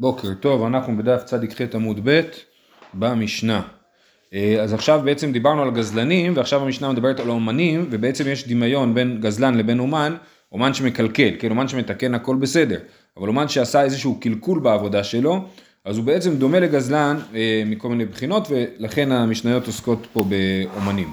[0.00, 2.20] בוקר טוב, אנחנו בדף צ"ח עמוד ב'
[2.94, 3.62] במשנה.
[4.34, 8.94] אה, אז עכשיו בעצם דיברנו על גזלנים ועכשיו המשנה מדברת על אומנים ובעצם יש דמיון
[8.94, 10.16] בין גזלן לבין אומן,
[10.52, 12.78] אומן שמקלקל, כן, אומן שמתקן הכל בסדר,
[13.16, 15.44] אבל אומן שעשה איזשהו קלקול בעבודה שלו,
[15.84, 21.08] אז הוא בעצם דומה לגזלן אה, מכל מיני בחינות ולכן המשניות עוסקות פה באומנים.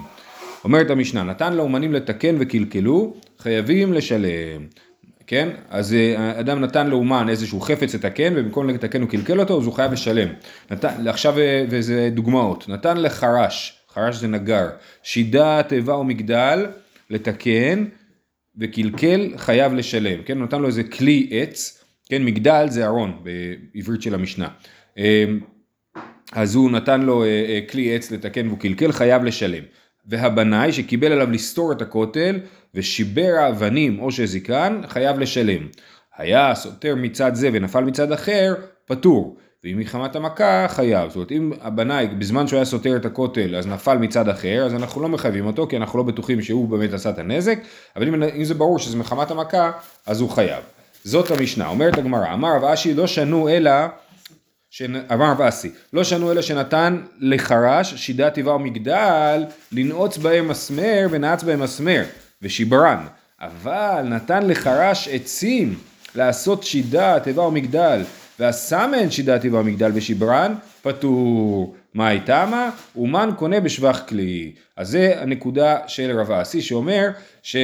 [0.64, 4.66] אומרת המשנה, נתן לאומנים לתקן וקלקלו, חייבים לשלם.
[5.26, 5.48] כן?
[5.70, 9.74] אז אה, אדם נתן לאומן איזשהו חפץ לתקן, ובמקום לתקן הוא קלקל אותו, אז הוא
[9.74, 10.28] חייב לשלם.
[10.70, 14.68] נתן, עכשיו, אה, וזה דוגמאות, נתן לחרש, חרש זה נגר,
[15.02, 16.66] שידה, תיבה ומגדל,
[17.10, 17.84] לתקן,
[18.58, 20.42] וקלקל חייב לשלם, כן?
[20.42, 22.24] נתן לו איזה כלי עץ, כן?
[22.24, 24.48] מגדל זה ארון בעברית של המשנה.
[24.98, 25.24] אה,
[26.32, 27.24] אז הוא נתן לו
[27.70, 29.62] כלי עץ לתקן והוא קלקל, חייב לשלם.
[30.08, 32.38] והבנאי שקיבל עליו לסתור את הכותל
[32.74, 35.68] ושיבר האבנים או שזיקן, חייב לשלם.
[36.16, 38.54] היה סותר מצד זה ונפל מצד אחר,
[38.86, 39.36] פטור.
[39.64, 41.08] ואם מחמת המכה, חייב.
[41.08, 44.74] זאת אומרת, אם הבנאי בזמן שהוא היה סותר את הכותל, אז נפל מצד אחר, אז
[44.74, 47.58] אנחנו לא מחייבים אותו, כי אנחנו לא בטוחים שהוא באמת עשה את הנזק,
[47.96, 49.70] אבל אם, אם זה ברור שזה מחמת המכה,
[50.06, 50.62] אז הוא חייב.
[51.04, 51.68] זאת המשנה.
[51.68, 53.70] אומרת הגמרא, אמר רב אשי לא שנו אלא
[55.12, 61.42] אמר רב אסי, לא שנו אלא שנתן לחרש, שידה טבעה ומגדל, לנעוץ בהם מסמר ונעץ
[61.42, 62.04] בהם מסמר,
[62.42, 63.06] ושיברן.
[63.40, 65.78] אבל נתן לחרש עצים
[66.14, 68.02] לעשות שידה, תיבה ומגדל,
[68.38, 71.76] והסמן שידה, תיבה ומגדל ושיברן, פטור.
[71.94, 72.70] מה הייתה מה?
[72.96, 74.52] אומן קונה בשבח כלי.
[74.76, 77.08] אז זה הנקודה של רב אסי שאומר
[77.42, 77.56] ש...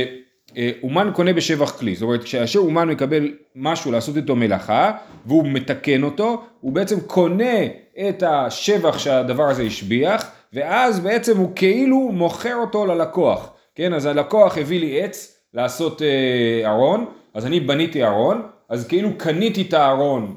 [0.56, 4.92] אה, אומן קונה בשבח כלי, זאת אומרת כאשר אומן מקבל משהו לעשות איתו מלאכה
[5.26, 7.64] והוא מתקן אותו, הוא בעצם קונה
[8.08, 14.58] את השבח שהדבר הזה השביח ואז בעצם הוא כאילו מוכר אותו ללקוח, כן אז הלקוח
[14.58, 20.36] הביא לי עץ לעשות אה, ארון, אז אני בניתי ארון, אז כאילו קניתי את הארון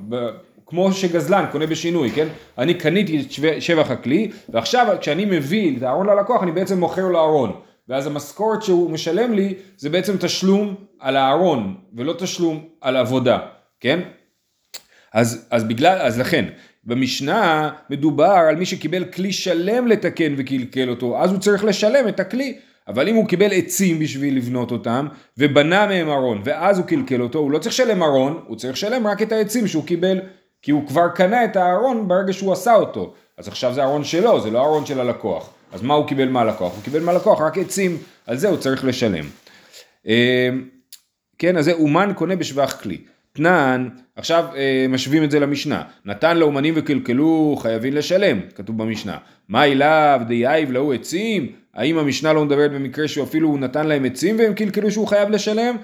[0.65, 2.27] כמו שגזלן קונה בשינוי, כן?
[2.57, 7.19] אני קניתי את שבח הכלי, ועכשיו כשאני מביא את הארון ללקוח, אני בעצם מוכר לו
[7.19, 7.51] ארון.
[7.89, 13.39] ואז המשכורת שהוא משלם לי זה בעצם תשלום על הארון ולא תשלום על עבודה,
[13.79, 13.99] כן?
[15.13, 16.45] אז, אז בגלל, אז לכן,
[16.83, 22.19] במשנה מדובר על מי שקיבל כלי שלם לתקן וקלקל אותו, אז הוא צריך לשלם את
[22.19, 22.57] הכלי.
[22.87, 27.39] אבל אם הוא קיבל עצים בשביל לבנות אותם, ובנה מהם ארון, ואז הוא קלקל אותו,
[27.39, 30.19] הוא לא צריך לשלם ארון, הוא צריך לשלם רק את העצים שהוא קיבל,
[30.61, 33.13] כי הוא כבר קנה את הארון ברגע שהוא עשה אותו.
[33.37, 35.54] אז עכשיו זה ארון שלו, זה לא ארון של הלקוח.
[35.75, 36.73] אז מה הוא קיבל מהלקוח?
[36.75, 37.97] הוא קיבל מהלקוח רק עצים,
[38.27, 39.25] על זה הוא צריך לשלם.
[40.07, 40.49] אה,
[41.37, 42.97] כן, אז זה אומן קונה בשבח כלי.
[43.33, 49.17] תנן, עכשיו אה, משווים את זה למשנה, נתן לאומנים וקלקלו חייבים לשלם, כתוב במשנה.
[49.49, 51.51] מה אליו דייב להוא עצים?
[51.73, 55.75] האם המשנה לא מדברת במקרה שאפילו הוא נתן להם עצים והם קלקלו שהוא חייב לשלם?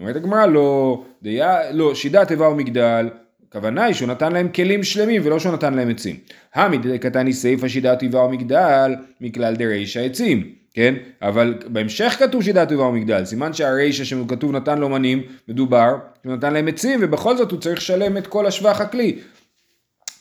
[0.00, 3.08] אומרת הגמרא לא, דיה, לא, שידה תיבה ומגדל,
[3.50, 6.16] הכוונה היא שהוא נתן להם כלים שלמים ולא שהוא נתן להם עצים.
[6.54, 10.94] המדי קטני סיפא שידה טבעה ומגדל מכלל דרישא עצים, כן?
[11.22, 16.52] אבל בהמשך כתוב שידה טבעה ומגדל, סימן שהרישא שכתוב נתן לו מנים, מדובר, הוא נתן
[16.52, 19.18] להם עצים ובכל זאת הוא צריך לשלם את כל השבח הכלי.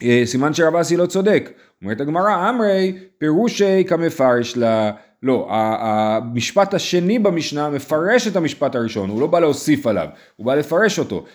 [0.03, 1.49] אה, סימן שרב אסי לא צודק.
[1.81, 4.91] אומרת הגמרא, אמרי פירושי כמפרש לה
[5.23, 10.55] לא, המשפט השני במשנה מפרש את המשפט הראשון, הוא לא בא להוסיף עליו, הוא בא
[10.55, 11.25] לפרש אותו.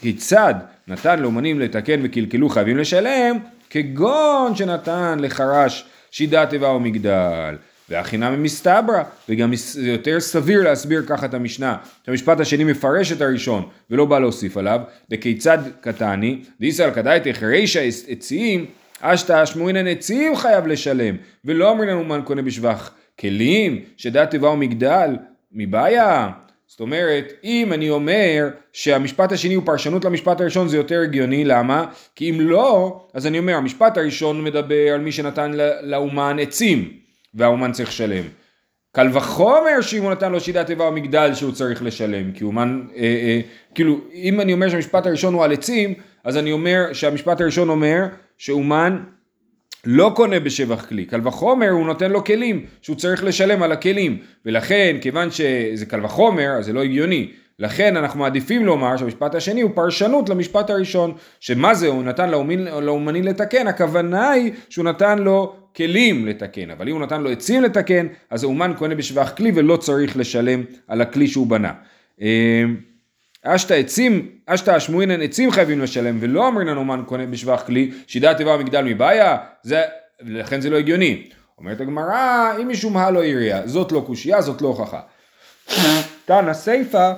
[0.00, 0.54] כיצד
[0.88, 3.36] נתן לאומנים לתקן וקלקלו חייבים לשלם,
[3.70, 7.56] כגון שנתן לחרש שידה תיבה ומגדל.
[7.88, 11.76] והחינם מסתברא, וגם יותר סביר להסביר ככה את המשנה,
[12.06, 14.80] שהמשפט השני מפרש את הראשון ולא בא להוסיף עליו,
[15.10, 18.66] וכיצד קטני, דיסל כדאיתך רישא עצים,
[19.00, 25.16] אשתא שמואינן עצים חייב לשלם, ולא אומרים לנו מה קונה בשבח כלים שדת תיבה ומגדל,
[25.52, 26.30] מבעיה.
[26.68, 31.86] זאת אומרת, אם אני אומר שהמשפט השני הוא פרשנות למשפט הראשון זה יותר הגיוני, למה?
[32.14, 36.92] כי אם לא, אז אני אומר, המשפט הראשון מדבר על מי שנתן לאומן עצים,
[37.34, 38.24] והאומן צריך לשלם.
[38.92, 43.02] קל וחומר שאם הוא נתן לו שידת תיבה ומגדל שהוא צריך לשלם, כי אומן, אה,
[43.02, 43.40] אה,
[43.74, 45.94] כאילו, אם אני אומר שהמשפט הראשון הוא על עצים,
[46.24, 48.06] אז אני אומר שהמשפט הראשון אומר
[48.38, 49.02] שאומן
[49.86, 54.18] לא קונה בשבח כלי, קל וחומר הוא נותן לו כלים שהוא צריך לשלם על הכלים.
[54.46, 57.30] ולכן כיוון שזה קל וחומר אז זה לא הגיוני.
[57.58, 62.30] לכן אנחנו מעדיפים לומר שהמשפט השני הוא פרשנות למשפט הראשון שמה זה הוא נתן
[62.82, 63.66] לאומני לתקן.
[63.66, 66.70] הכוונה היא שהוא נתן לו כלים לתקן.
[66.70, 70.62] אבל אם הוא נתן לו עצים לתקן אז האומן קונה בשבח כלי ולא צריך לשלם
[70.88, 71.72] על הכלי שהוא בנה.
[72.20, 72.76] אמ,
[73.46, 78.56] אשתא עצים, אשתא השמועינן עצים חייבים לשלם, ולא אמרינן אומן קונה בשבח כלי, שידה תיבה
[78.56, 79.82] מגדל מבעיה, זה,
[80.20, 81.28] לכן זה לא הגיוני.
[81.58, 85.00] אומרת הגמרא, אם משום הלא עירייה, זאת לא קושייה, זאת לא הוכחה.
[86.24, 87.12] תנא סיפא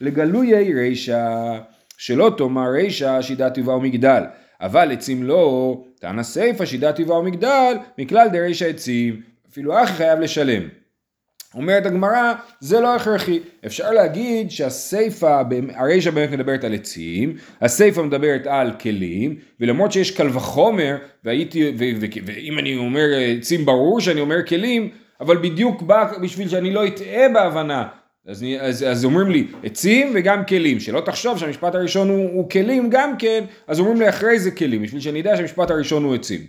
[0.00, 1.58] לגלויי רישא,
[1.98, 4.22] שלא תאמר רישא שידה תיבה ומגדל.
[4.60, 10.62] אבל עצים לא, טענה סיפא שידת טבעה ומגדל, מכלל דריש העצים, אפילו אחי חייב לשלם.
[11.54, 13.40] אומרת הגמרא, זה לא הכרחי.
[13.66, 15.42] אפשר להגיד שהסיפא,
[15.74, 21.72] הרישא באמת מדברת על עצים, הסיפא מדברת על כלים, ולמרות שיש קל וחומר, והייתי,
[22.26, 23.06] ואם אני אומר
[23.38, 27.88] עצים ברור שאני אומר כלים, אבל בדיוק בא בשביל שאני לא אטעה בהבנה.
[28.26, 32.90] אז, אז, אז אומרים לי עצים וגם כלים, שלא תחשוב שהמשפט הראשון הוא, הוא כלים
[32.90, 36.40] גם כן, אז אומרים לי אחרי זה כלים, בשביל שאני אדע שהמשפט הראשון הוא עצים.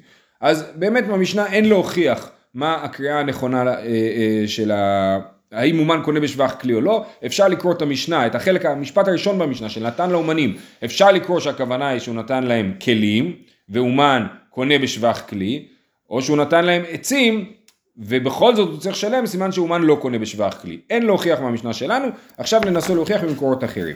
[0.41, 5.19] אז באמת במשנה אין להוכיח מה הקריאה הנכונה אה, אה, של ה...
[5.51, 9.39] האם אומן קונה בשבח כלי או לא, אפשר לקרוא את המשנה, את החלק, המשפט הראשון
[9.39, 13.35] במשנה של נתן לאומנים, אפשר לקרוא שהכוונה היא שהוא נתן להם כלים,
[13.69, 15.67] ואומן קונה בשבח כלי,
[16.09, 17.51] או שהוא נתן להם עצים,
[17.97, 20.79] ובכל זאת הוא צריך לשלם, סימן שאומן לא קונה בשבח כלי.
[20.89, 22.07] אין להוכיח מהמשנה שלנו,
[22.37, 23.95] עכשיו ננסה להוכיח במקורות אחרים.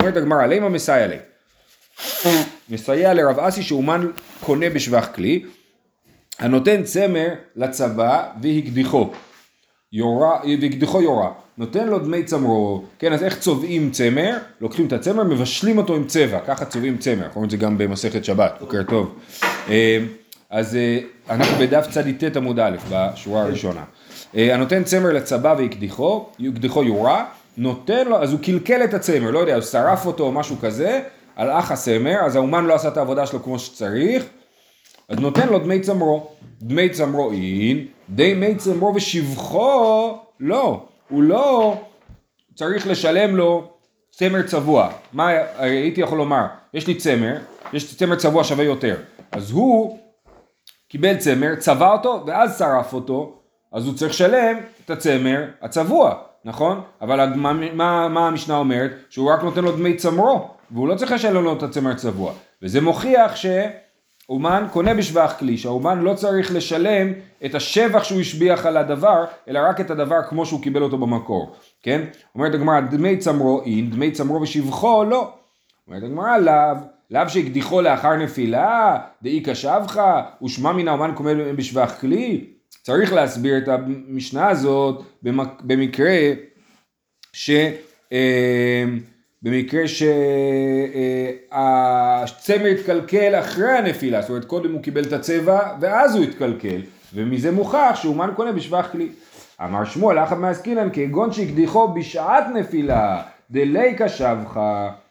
[0.00, 1.16] אומרת הגמרא, לימה מסייע לי.
[2.70, 4.06] מסייע לרב אסי שאומן
[4.40, 5.44] קונה בשבח כלי,
[6.38, 9.10] הנותן צמר לצבא והקדיחו.
[9.92, 11.30] יורה, והקדיחו יורה.
[11.58, 14.38] נותן לו דמי צמרו, כן, אז איך צובעים צמר?
[14.60, 18.24] לוקחים את הצמר, מבשלים אותו עם צבע, ככה צובעים צמר, קוראים את זה גם במסכת
[18.24, 19.18] שבת, בוקר טוב.
[19.68, 19.98] אה,
[20.50, 20.98] אז אה,
[21.30, 23.84] אנחנו בדף צ"ט עמוד א', בשורה הראשונה.
[24.36, 27.24] אה, הנותן צמר לצבא והקדיחו, הקדיחו יורה,
[27.56, 31.00] נותן לו, אז הוא קלקל את הצמר, לא יודע, הוא שרף אותו או משהו כזה,
[31.36, 34.24] הלך הצמר, אז האומן לא עשה את העבודה שלו כמו שצריך,
[35.08, 36.26] אז נותן לו דמי צמרו.
[36.62, 41.76] דמי צמרו אין, דמי צמרו ושבחו, לא, הוא לא
[42.54, 43.70] צריך לשלם לו
[44.10, 44.90] צמר צבוע.
[45.12, 46.46] מה הייתי יכול לומר?
[46.74, 47.36] יש לי צמר,
[47.72, 48.96] יש צמר צבוע שווה יותר.
[49.32, 49.98] אז הוא
[50.88, 53.38] קיבל צמר, צבע אותו ואז שרף אותו,
[53.72, 56.14] אז הוא צריך לשלם את הצמר הצבוע,
[56.44, 56.80] נכון?
[57.00, 58.90] אבל מה, מה, מה המשנה אומרת?
[59.10, 62.32] שהוא רק נותן לו דמי צמרו, והוא לא צריך לשלם לו את הצמר הצבוע.
[62.62, 63.46] וזה מוכיח ש...
[64.28, 67.12] אומן קונה בשבח כלי, שהאומן לא צריך לשלם
[67.44, 71.56] את השבח שהוא השביח על הדבר, אלא רק את הדבר כמו שהוא קיבל אותו במקור,
[71.82, 72.04] כן?
[72.34, 75.32] אומרת הגמרא, דמי צמרו אין, דמי צמרו ושבחו לא.
[75.88, 76.76] אומרת הגמרא, לאו,
[77.10, 80.00] לאו שהקדיחו לאחר נפילה, דאי כשבך,
[80.44, 82.44] ושמע מן האומן קונה בשבח כלי.
[82.82, 85.02] צריך להסביר את המשנה הזאת
[85.62, 86.18] במקרה
[87.32, 87.50] ש...
[88.12, 88.84] אה,
[89.44, 89.88] במקרה
[91.48, 96.80] שהצמר התקלקל אחרי הנפילה, זאת אומרת קודם הוא קיבל את הצבע ואז הוא התקלקל,
[97.14, 99.08] ומזה מוכח שאומן קונה בשבח כלי.
[99.64, 104.60] אמר שמואל אחת מעסקינן כגון שהקדיחו בשעת נפילה דלי כשבך,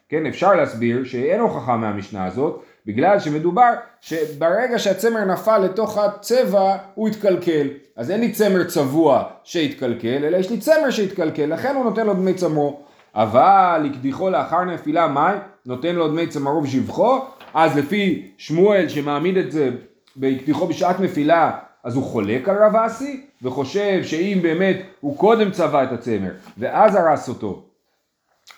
[0.09, 7.07] כן אפשר להסביר שאין הוכחה מהמשנה הזאת, בגלל שמדובר שברגע שהצמר נפל לתוך הצבע הוא
[7.07, 12.05] התקלקל, אז אין לי צמר צבוע שהתקלקל, אלא יש לי צמר שהתקלקל, לכן הוא נותן
[12.05, 12.79] לו דמי צמרו.
[13.15, 17.19] אבל הקדיחו לאחר נפילה מים, נותן לו דמי צמרו ושבחו,
[17.53, 19.69] אז לפי שמואל שמעמיד את זה
[20.15, 21.51] בהקדיחו בשעת נפילה,
[21.83, 26.95] אז הוא חולק על רב אסי, וחושב שאם באמת הוא קודם צבע את הצמר, ואז
[26.95, 27.63] הרס אותו,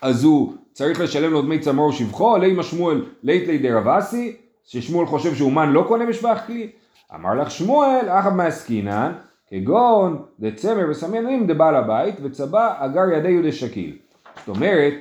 [0.02, 4.36] אז הוא צריך לשלם לו דמי צמרו ושבחו, לימה שמואל לית לידי רב אסי,
[4.66, 6.70] ששמואל חושב שאומן לא קונה בשבח כלי.
[7.16, 9.12] אמר לך שמואל, אחת מעסקינן,
[9.48, 13.98] כגון דצמר וסמיינים דבעל הבית, וצבע אגר ידי יהודי שקיל.
[14.38, 14.94] זאת אומרת,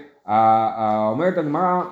[1.12, 1.82] אומרת הגמרא,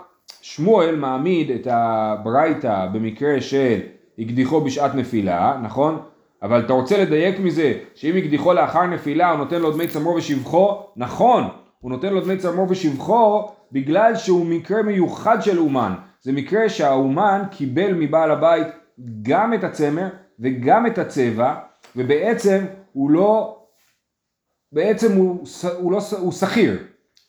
[0.41, 3.81] שמואל מעמיד את הברייתא במקרה של
[4.19, 6.03] הקדיחו בשעת נפילה, נכון?
[6.43, 10.82] אבל אתה רוצה לדייק מזה שאם הקדיחו לאחר נפילה הוא נותן לו דמי צמרו ושבחו?
[10.96, 11.44] נכון,
[11.81, 15.93] הוא נותן לו דמי צמרו ושבחו בגלל שהוא מקרה מיוחד של אומן.
[16.22, 18.67] זה מקרה שהאומן קיבל מבעל הבית
[19.22, 20.08] גם את הצמר
[20.41, 21.55] וגם את הצבע
[21.96, 23.58] ובעצם הוא לא,
[24.72, 25.44] בעצם הוא,
[25.79, 26.79] הוא, לא, הוא שכיר,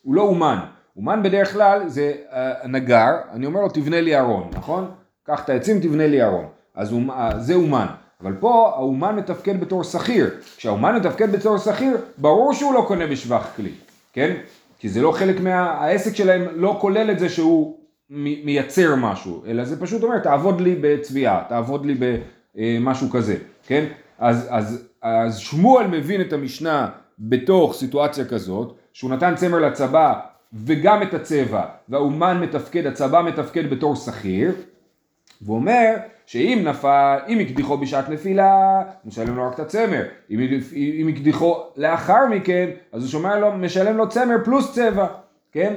[0.04, 0.58] הוא לא אומן.
[0.96, 4.90] אומן בדרך כלל זה uh, נגר, אני אומר לו תבנה לי ארון, נכון?
[5.24, 6.46] קח את העצים תבנה לי ארון.
[6.74, 7.86] אז uh, זה אומן.
[8.22, 10.30] אבל פה האומן מתפקד בתור שכיר.
[10.56, 13.70] כשהאומן מתפקד בתור שכיר, ברור שהוא לא קונה בשבח כלי,
[14.12, 14.36] כן?
[14.78, 15.54] כי זה לא חלק מה...
[15.54, 17.76] העסק שלהם לא כולל את זה שהוא
[18.44, 21.94] מייצר משהו, אלא זה פשוט אומר תעבוד לי בצביעה, תעבוד לי
[22.54, 23.84] במשהו כזה, כן?
[24.18, 30.14] אז, אז, אז שמואל מבין את המשנה בתוך סיטואציה כזאת, שהוא נתן צמר לצבא
[30.52, 34.52] וגם את הצבע, והאומן מתפקד, הצבא מתפקד בתור שכיר,
[35.42, 35.94] והוא אומר
[36.26, 42.70] שאם נפל, אם הקדיחו בשעת נפילה, משלם לו רק את הצמר, אם, הקדיחו לאחר מכן,
[42.92, 45.06] אז הוא שומע לו, משלם לו צמר פלוס צבע,
[45.52, 45.76] כן?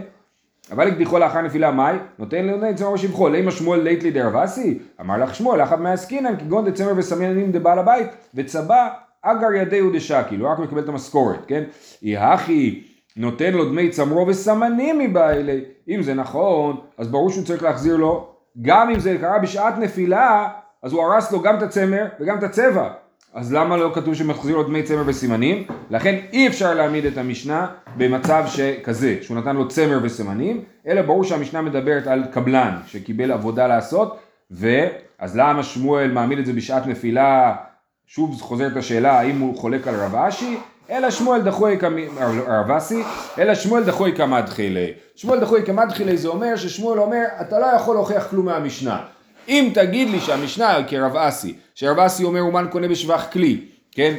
[0.71, 5.17] אבל הקדיחו לאחר נפילה מאי, נותן לו צמר ושבחו, לימה שמואל לית לי דרבסי, אמר
[5.17, 8.88] לך שמואל, אחת מהעסקינן, כגון דצמר וסמיינים דבעל הבית, וצבא
[9.21, 11.63] אגר ידיהו דשקי, הוא רק מקבל את המשכורת, כן?
[12.01, 12.87] יהכי
[13.17, 18.27] נותן לו דמי צמרו וסמנים מבעילי, אם זה נכון, אז ברור שהוא צריך להחזיר לו
[18.62, 20.47] גם אם זה קרה בשעת נפילה,
[20.83, 22.89] אז הוא הרס לו גם את הצמר וגם את הצבע.
[23.33, 25.63] אז למה לא כתוב שמחזיר לו דמי צמר וסימנים?
[25.89, 31.24] לכן אי אפשר להעמיד את המשנה במצב שכזה, שהוא נתן לו צמר וסימנים, אלא ברור
[31.24, 34.17] שהמשנה מדברת על קבלן שקיבל עבודה לעשות,
[34.51, 37.55] ואז למה שמואל מעמיד את זה בשעת נפילה,
[38.05, 40.57] שוב חוזרת השאלה האם הוא חולק על רב אשי,
[40.89, 41.77] אלא שמואל דחוי
[42.77, 43.03] אסי,
[43.39, 44.94] אלא שמואל דחוי כמדחילי.
[45.15, 49.00] שמואל דחוי כמדחילי זה אומר ששמואל אומר אתה לא יכול להוכיח כלום מהמשנה.
[49.48, 54.13] אם תגיד לי שהמשנה כרב אסי, שרב אסי אומר אומן קונה בשבח כלי, כן?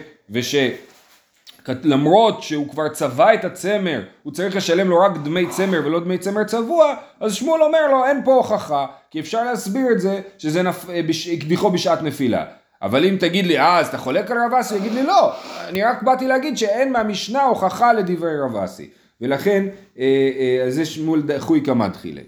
[1.66, 6.18] ושלמרות שהוא כבר צבע את הצמר, הוא צריך לשלם לו רק דמי צמר ולא דמי
[6.18, 10.62] צמר צבוע, אז שמואל אומר לו אין פה הוכחה, כי אפשר להסביר את זה שזה
[10.62, 10.86] נפ...
[11.32, 12.44] הקדיחו בשעת נפילה.
[12.82, 14.76] אבל אם תגיד לי, אה, אז אתה חולק על רב אסי?
[14.76, 15.32] יגיד לי, לא,
[15.68, 18.90] אני רק באתי להגיד שאין מהמשנה הוכחה לדברי רב אסי.
[19.20, 19.66] ולכן,
[19.98, 20.30] אה,
[20.64, 22.20] אה, זה שמואל דחוי כמה תחילה.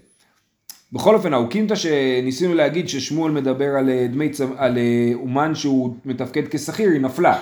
[0.93, 4.53] בכל אופן האוקימתא שניסינו להגיד ששמואל מדבר על אה, דמי צמ...
[4.57, 7.41] על אה, אומן שהוא מתפקד כשכיר היא נפלה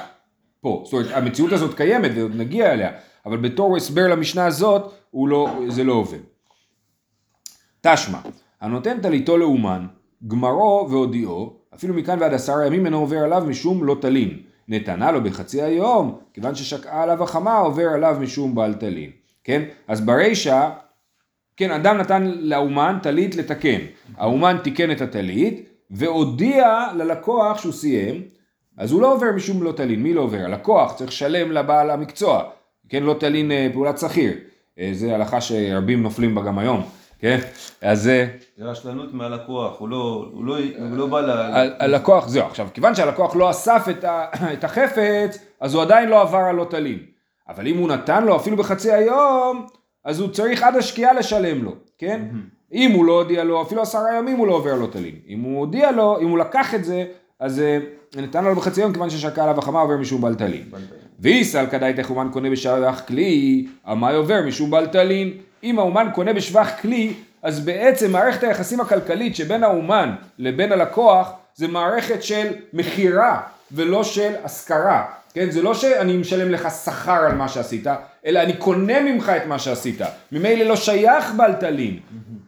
[0.61, 0.81] פה.
[0.85, 2.91] זאת אומרת המציאות הזאת קיימת ועוד נגיע אליה,
[3.25, 6.19] אבל בתור הסבר למשנה הזאת לא, זה לא עובד.
[7.81, 8.19] תשמע,
[8.61, 9.85] הנותן טליתו לאומן,
[10.27, 14.39] גמרו והודיעו, אפילו מכאן ועד עשרה ימים אינו עובר עליו משום לא תלין.
[14.67, 19.09] נתנה לו בחצי היום, כיוון ששקעה עליו החמה עובר עליו משום בעל תלין.
[19.43, 19.63] כן?
[19.87, 20.69] אז ברישא
[21.57, 23.79] כן, אדם נתן לאומן טלית לתקן.
[24.17, 28.21] האומן תיקן את הטלית והודיע ללקוח שהוא סיים,
[28.77, 30.03] אז הוא לא עובר משום לא תלין.
[30.03, 30.37] מי לא עובר?
[30.37, 32.43] הלקוח צריך לשלם לבעל המקצוע.
[32.89, 34.33] כן, לא תלין אה, פעולת שכיר.
[34.79, 36.81] אה, זה הלכה שרבים נופלים בה גם היום.
[37.19, 37.39] כן?
[37.81, 38.27] אז זה...
[38.57, 41.29] זה רשלנות מהלקוח, הוא לא, הוא לא, הוא לא בא ל...
[41.79, 42.45] הלקוח, זהו.
[42.45, 46.65] עכשיו, כיוון שהלקוח לא אסף את, ה, את החפץ, אז הוא עדיין לא עבר על
[46.69, 46.99] תלין.
[47.49, 49.65] אבל אם הוא נתן לו אפילו בחצי היום,
[50.05, 52.21] אז הוא צריך עד השקיעה לשלם לו, כן?
[52.31, 52.73] Mm-hmm.
[52.73, 55.15] אם הוא לא הודיע לו, אפילו עשרה ימים הוא לא עובר לו תלין.
[55.27, 57.05] אם הוא הודיע לו, אם הוא לקח את זה,
[57.39, 57.61] אז
[58.15, 60.35] uh, נתן לו בחצי יום כיוון ששקע עליו החמה עובר משום בעל.
[61.21, 65.33] ואיסל כדאי תחומן קונה בשבח כלי, המאי עובר משום בעל תלין.
[65.63, 71.67] אם האומן קונה בשבח כלי, אז בעצם מערכת היחסים הכלכלית שבין האומן לבין הלקוח זה
[71.67, 75.05] מערכת של מכירה ולא של השכרה.
[75.33, 75.51] כן?
[75.51, 77.87] זה לא שאני משלם לך שכר על מה שעשית,
[78.25, 80.01] אלא אני קונה ממך את מה שעשית.
[80.31, 81.99] ממילא לא שייך בלטלין.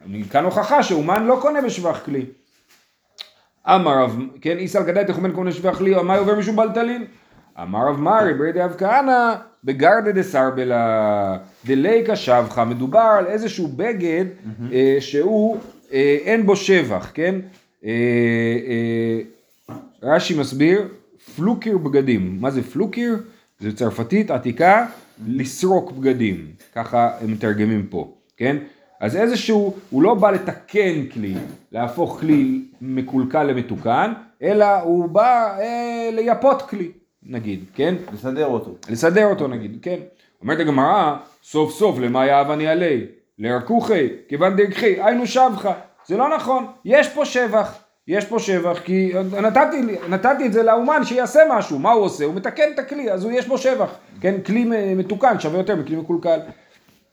[0.06, 2.26] אני כאן הוכחה שאומן לא קונה בשבח כלי.
[3.68, 7.06] אמר רב, כן, איסל גדאי תחומן קונה בשבח כלי, מה עובר משום בלטלין?
[7.62, 14.26] אמר רב מרי ברי אב כהנא בגרדה דסרבלה דליקה שבחה, מדובר על איזשהו בגד
[14.72, 15.58] אה, שהוא
[15.94, 17.36] אה, אין בו שבח, כן?
[17.86, 17.90] אה,
[18.68, 20.88] אה, רש"י מסביר
[21.36, 22.38] פלוקר בגדים.
[22.40, 23.16] מה זה פלוקר?
[23.60, 24.86] זה צרפתית עתיקה,
[25.28, 26.46] לסרוק בגדים.
[26.76, 28.58] ככה הם מתרגמים פה, כן?
[29.00, 31.34] אז איזשהו, הוא לא בא לתקן כלי,
[31.72, 36.92] להפוך כלי מקולקל למתוקן, אלא הוא בא אה, ליפות כלי,
[37.24, 37.96] נגיד, כן?
[38.14, 38.76] לסדר אותו.
[38.90, 40.00] לסדר אותו נגיד, כן.
[40.42, 43.06] אומרת הגמרא, סוף סוף למה יאהב אני עלי?
[43.40, 45.74] לרקוחי, כיוון דרכי, היינו שבחה.
[46.08, 47.78] זה לא נכון, יש פה שבח.
[48.08, 49.12] יש פה שבח כי
[49.42, 52.26] נתתי, נתתי את זה לאומן שיעשה משהו, מה הוא עושה?
[52.26, 54.36] הוא מתקן את הכלי, אז הוא יש בו שבח, כן?
[54.46, 56.40] כלי מתוקן שווה יותר מכלי מקולקל.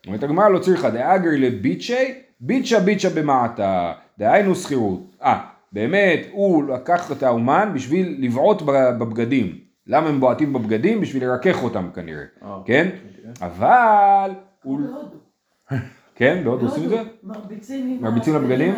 [0.07, 5.01] אומרת הגמרא לא צריכה, דאגרי לביצ'י, ביצ'ה ביצ'ה במעתה, דהיינו שכירות.
[5.23, 5.39] אה,
[5.73, 9.68] באמת, הוא לקח את האומן בשביל לבעוט בבגדים.
[9.89, 11.01] למה הם בועטים בבגדים?
[11.01, 12.89] בשביל לרכך אותם כנראה, אה, כן?
[13.43, 14.31] אבל...
[16.15, 17.03] כן, בהודו עושים את זה?
[18.01, 18.75] מרביצים לבגדים?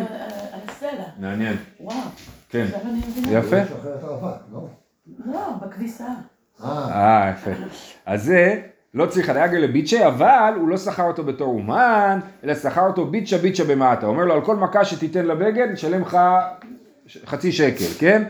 [0.67, 1.03] בסלע.
[1.19, 1.55] מעניין.
[1.79, 1.97] וואו.
[2.49, 2.65] כן.
[3.31, 3.57] יפה.
[4.51, 4.67] לא?
[5.25, 6.07] לא, בכביסה.
[6.63, 7.51] אה, יפה.
[8.05, 8.61] אז זה...
[8.93, 13.37] לא צריך הדאגר לביצ'ה, אבל הוא לא שכר אותו בתור אומן, אלא שכר אותו ביצ'ה
[13.37, 14.05] ביצ'ה במטה.
[14.05, 16.17] אומר לו, על כל מכה שתיתן לבגד, נשלם לך
[17.25, 18.23] חצי שקל, כן?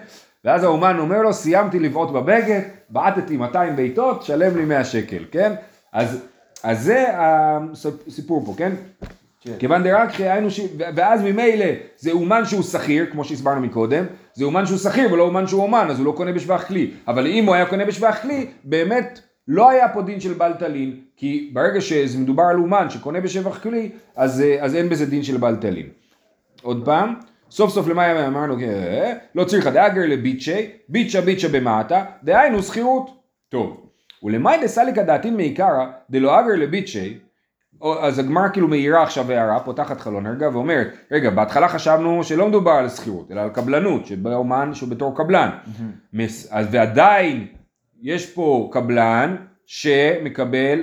[0.46, 5.54] ואז האומן אומר לו, סיימתי לבעוט בבגד, בעטתי 200 בעיטות, שלם לי 100 שקל, כן?
[5.94, 6.24] אז,
[6.64, 7.06] אז זה
[8.08, 8.72] הסיפור פה, כן?
[9.42, 9.54] כן.
[9.60, 10.60] כיוון דרק שהיינו ש...
[10.78, 11.66] ואז ממילא
[11.98, 15.88] זה אומן שהוא שכיר, כמו שהסברנו מקודם, זה אומן שהוא שכיר ולא אומן שהוא אומן,
[15.90, 16.92] אז הוא לא קונה בשבח כלי.
[17.08, 21.00] אבל אם הוא היה קונה בשבח כלי, באמת לא היה פה דין של בל תלין,
[21.18, 25.38] כי ברגע שזה מדובר על אומן שקונה בשבח כלי, אז, אז אין בזה דין של
[25.38, 25.86] בל תלין.
[26.62, 27.14] עוד פעם,
[27.52, 33.10] סוף סוף למה אמרנו, אה, לא צריך דאגר לביצ'י, ביצ'ה ביצ'ה במטה, דהיינו שכירות.
[33.50, 33.88] טוב,
[34.24, 37.18] ולמאי דסליקא דעתין מעיקרא דלא אגר לביצ'י
[38.02, 42.72] אז הגמר כאילו מאירה עכשיו הערה, פותחת חלון רגע ואומרת, רגע, בהתחלה חשבנו שלא מדובר
[42.72, 45.50] על שכירות, אלא על קבלנות, שבא אומן שהוא בתור קבלן.
[46.52, 47.48] אז ועדיין
[48.02, 50.80] יש פה קבלן שמקבל,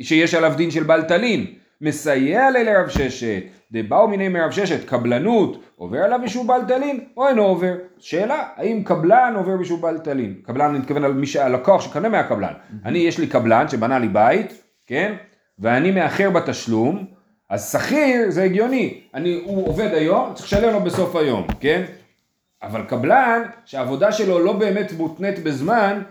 [0.00, 1.46] שיש עליו דין של בל תלין,
[1.80, 3.42] מסייע לי לרב ששת,
[3.74, 7.74] דבאו מיני מרב ששת, קבלנות, עובר עליו משום בעל טלין, או אינו עובר?
[7.98, 10.34] שאלה, האם קבלן עובר משום בעל טלין?
[10.42, 12.52] קבלן, אני מתכוון על מי שהלקוח שקנה מהקבלן.
[12.84, 15.14] אני, יש לי קבלן שבנה לי בית, כן?
[15.58, 17.04] ואני מאחר בתשלום,
[17.50, 21.82] אז שכיר זה הגיוני, אני, הוא עובד היום, צריך לשלם לו בסוף היום, כן?
[22.62, 26.02] אבל קבלן שהעבודה שלו לא באמת מותנית בזמן,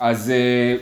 [0.00, 0.76] אז אה,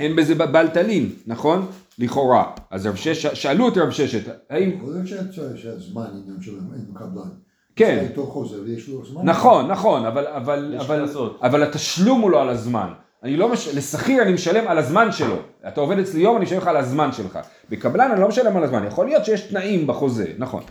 [0.00, 1.66] אין בזה בעל טלין, נכון?
[2.02, 2.44] לכאורה.
[2.70, 4.70] אז רב ששת, שאלו את רב ששת, האם...
[5.04, 7.28] שאת- שהזמן עניין של אין קבלן.
[7.76, 7.98] כן.
[8.02, 9.22] יש איתו חוזה ויש לו זמן.
[9.24, 11.08] נכון, נכון, אבל, אבל, אבל.
[11.42, 12.88] אבל התשלום הוא לא על הזמן.
[13.22, 13.68] אני לא מש...
[13.76, 15.36] לשכיר אני משלם על הזמן שלו.
[15.68, 17.38] אתה עובד אצלי יום, אני משלם לך על הזמן שלך.
[17.70, 18.84] בקבלן אני לא משלם על הזמן.
[18.86, 20.62] יכול להיות שיש תנאים בחוזה, נכון.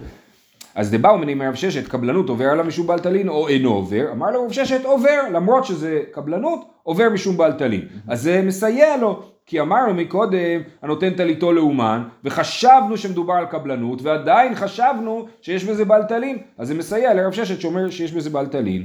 [0.75, 4.31] אז דבאו מני מרב ששת, קבלנות עובר על המשום בעל טלין או אינו עובר, אמר
[4.31, 7.81] לו רב ששת עובר, למרות שזה קבלנות, עובר משום בעל טלין.
[8.07, 14.55] אז זה מסייע לו, כי אמרנו מקודם, הנותן טליתו לאומן, וחשבנו שמדובר על קבלנות, ועדיין
[14.55, 18.83] חשבנו שיש בזה בעל טלין, אז זה מסייע לרב ששת שאומר שיש בזה בעל טלין.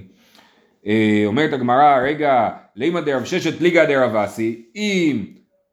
[0.86, 5.24] אה, אומרת הגמרא, רגע, לימא דרב ששת ליגא דרב אסי, אם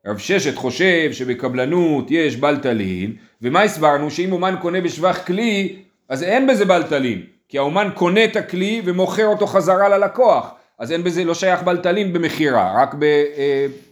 [0.08, 4.12] רב ששת חושב שבקבלנות יש בלטלין, ומה הסברנו?
[4.12, 5.76] שאם אומן קונה בשבח כלי,
[6.10, 11.04] אז אין בזה בלטלין, כי האומן קונה את הכלי ומוכר אותו חזרה ללקוח, אז אין
[11.04, 12.96] בזה, לא שייך בלטלין במכירה, רק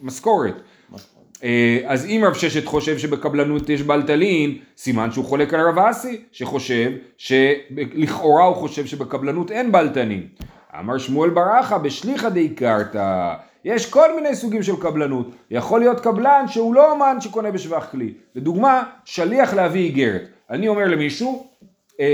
[0.01, 0.61] במשכורת.
[1.43, 6.21] אה, אז אם רב ששת חושב שבקבלנות יש בלטלין, סימן שהוא חולק על רב אסי,
[6.31, 10.27] שחושב, שלכאורה הוא חושב שבקבלנות אין בלטלין.
[10.79, 13.33] אמר שמואל ברכה בשליחא דאיקרתא,
[13.65, 15.31] יש כל מיני סוגים של קבלנות.
[15.51, 18.13] יכול להיות קבלן שהוא לא אומן שקונה בשבח כלי.
[18.35, 20.21] לדוגמה, שליח להביא איגרת.
[20.49, 21.47] אני אומר למישהו,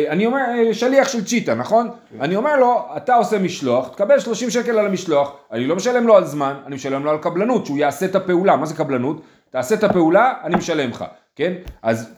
[0.09, 1.89] אני אומר, אה, שליח של צ'יטה, נכון?
[2.19, 6.17] אני אומר לו, אתה עושה משלוח, תקבל 30 שקל על המשלוח, אני לא משלם לו
[6.17, 8.55] על זמן, אני משלם לו על קבלנות, שהוא יעשה את הפעולה.
[8.55, 9.21] מה זה קבלנות?
[9.49, 11.53] תעשה את הפעולה, אני משלם לך, כן?
[11.81, 12.13] אז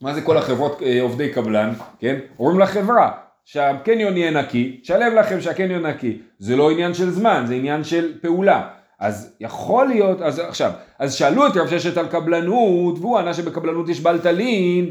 [0.00, 2.16] מה זה כל החברות אה, עובדי קבלן, כן?
[2.38, 3.10] אומרים לחברה
[3.44, 6.18] שהקניון יהיה נקי, שלם לכם שהקניון נקי.
[6.38, 8.68] זה לא עניין של זמן, זה עניין של פעולה.
[9.00, 13.88] אז יכול להיות, אז עכשיו, אז שאלו את רב ששת על קבלנות, והוא ענה שבקבלנות
[13.88, 14.90] יש בלטלין,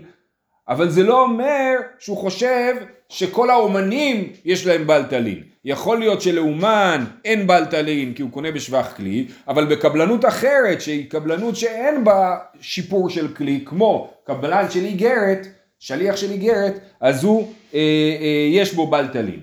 [0.69, 2.75] אבל זה לא אומר שהוא חושב
[3.10, 5.43] שכל האומנים יש להם בלטלין.
[5.65, 11.56] יכול להיות שלאומן אין בלטלין כי הוא קונה בשבח כלי, אבל בקבלנות אחרת, שהיא קבלנות
[11.56, 15.47] שאין בה שיפור של כלי, כמו קבלן של איגרת,
[15.80, 17.80] שליח של איגרת, אז הוא, אה,
[18.21, 19.39] אה, יש בו בלטלין.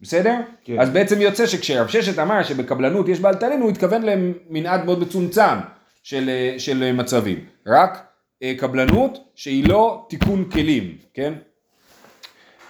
[0.00, 0.34] בסדר?
[0.64, 0.80] כן.
[0.80, 5.58] אז בעצם יוצא שכשרב ששת אמר שבקבלנות יש בלטלין, הוא התכוון למנעד מאוד מצומצם
[6.02, 7.38] של, אה, של מצבים.
[7.66, 8.11] רק
[8.58, 11.32] קבלנות שהיא לא תיקון כלים, כן?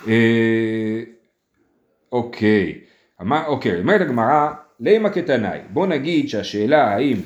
[0.08, 1.02] אה,
[2.12, 2.80] אוקיי,
[3.20, 7.16] אמר, אוקיי, אומרת הגמרא, לימה כתנאי, בוא נגיד שהשאלה האם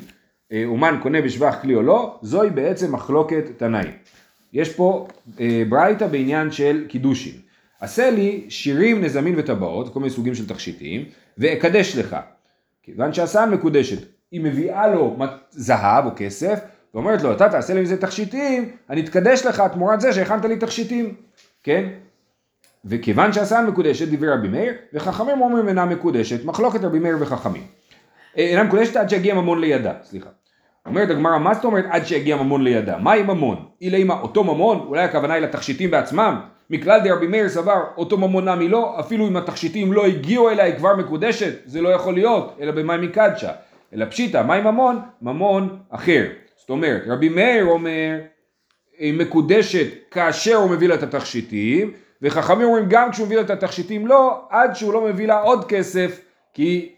[0.53, 3.89] אה, אומן קונה בשבח כלי או לא, זוהי בעצם מחלוקת תנאי.
[4.53, 5.09] יש פה
[5.41, 7.35] אה, ברייתא בעניין של קידושין.
[7.81, 11.05] עשה לי שירים, נזמים וטבעות, כל מיני סוגים של תכשיטים,
[11.39, 12.17] ואקדש לך.
[12.83, 13.99] כיוון שהסן מקודשת,
[14.31, 15.17] היא מביאה לו
[15.51, 16.59] זהב או כסף,
[16.97, 21.15] ואומרת לו, אתה תעשה לי מזה תכשיטים, אני אתקדש לך תמורת זה שהכנת לי תכשיטים,
[21.63, 21.89] כן?
[22.85, 27.63] וכיוון שהסן מקודשת, דיבר רבי מאיר, וחכמים אומרים אינה מקודשת, מחלוקת רבי מאיר וחכמים.
[28.39, 30.31] אה, אינה מקודשת עד שיגיע ממון לידה, סליחה.
[30.87, 32.99] אומרת הגמרא, מה זאת אומרת עד שיגיע ממון לידה?
[32.99, 33.65] מהי ממון?
[33.83, 34.79] אילי מה, אותו ממון?
[34.87, 36.41] אולי הכוונה היא לתכשיטים בעצמם?
[36.71, 40.75] מכלל דרבי מאיר סבר, אותו ממון נמי לא, אפילו אם התכשיטים לא הגיעו אליה, היא
[40.77, 43.53] כבר מקודשת, זה לא יכול להיות, אלא במאי מקדשה.
[43.95, 45.01] אלא פשיטא, מהי ממון?
[45.23, 46.25] ממון אחר.
[46.67, 48.21] זאת אומרת, רבי מאיר אומר,
[48.99, 53.51] היא מקודשת כאשר הוא מביא לה את התכשיטים, וחכמים אומרים גם כשהוא מביא לה את
[53.51, 56.21] התכשיטים לא, עד שהוא לא מביא לה עוד כסף,
[56.53, 56.93] כי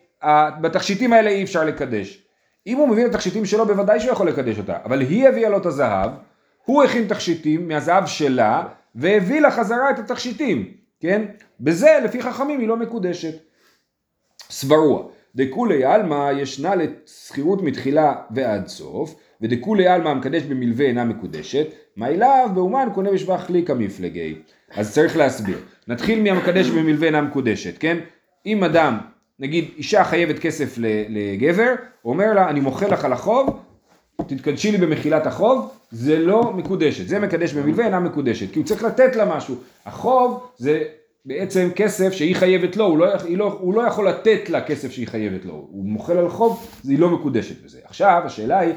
[0.61, 2.23] בתכשיטים האלה אי אפשר לקדש.
[2.67, 5.59] אם הוא מביא את התכשיטים שלו, בוודאי שהוא יכול לקדש אותה, אבל היא הביאה לו
[5.59, 6.11] את הזהב,
[6.65, 11.25] הוא הכין תכשיטים מהזהב שלה, והביא לה חזרה את התכשיטים, כן?
[11.61, 13.35] בזה, לפי חכמים, היא לא מקודשת.
[14.51, 15.03] סברוע,
[15.35, 22.51] דכולי עלמא ישנה לשכירות מתחילה ועד סוף, ודכולי עלמא המקדש במלווה אינה מקודשת, מה אליו
[22.55, 24.35] באומן קונה בשבח כלי כמפלגי.
[24.75, 25.59] אז צריך להסביר.
[25.89, 27.99] נתחיל מהמקדש במלווה אינה מקודשת, כן?
[28.47, 28.99] אם אדם,
[29.39, 30.75] נגיד אישה חייבת כסף
[31.09, 31.75] לגבר,
[32.05, 33.61] אומר לה, אני מוכר לך על החוב,
[34.27, 37.09] תתקדשי לי במחילת החוב, זה לא מקודשת.
[37.09, 39.55] זה מקדש במלווה אינה מקודשת, כי הוא צריך לתת לה משהו.
[39.87, 40.85] החוב זה
[41.25, 45.09] בעצם כסף שהיא חייבת לו, הוא לא, לא, הוא לא יכול לתת לה כסף שהיא
[45.09, 45.53] חייבת לו.
[45.53, 47.79] הוא מוחל על חוב, היא לא מקודשת בזה.
[47.85, 48.73] עכשיו, השאלה היא,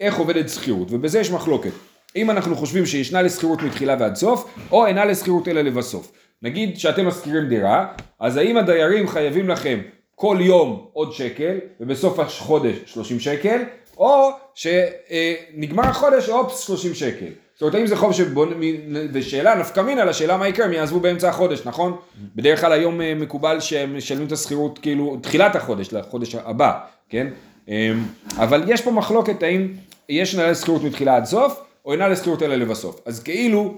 [0.00, 1.70] איך עובדת שכירות, ובזה יש מחלוקת.
[2.16, 6.12] אם אנחנו חושבים שישנה לשכירות מתחילה ועד סוף, או אינה לשכירות אלא לבסוף.
[6.42, 7.86] נגיד שאתם משכירים דירה,
[8.20, 9.80] אז האם הדיירים חייבים לכם
[10.14, 13.62] כל יום עוד שקל, ובסוף החודש 30 שקל,
[13.96, 17.26] או שנגמר החודש, אופס, 30 שקל.
[17.54, 21.00] זאת אומרת, האם זה חוב שבוא, מ- ושאלה נפקא מינה לשאלה מה יקרה, הם יעזבו
[21.00, 21.96] באמצע החודש, נכון?
[22.36, 26.72] בדרך כלל היום אה, מקובל שהם משלמים את השכירות כאילו תחילת החודש, לחודש הבא,
[27.08, 27.26] כן?
[27.68, 27.92] אה,
[28.36, 29.68] אבל יש פה מחלוקת האם
[30.08, 33.00] יש נהלי שכירות מתחילה עד סוף, או אינה לשכירות אלא לבסוף.
[33.06, 33.74] אז כאילו,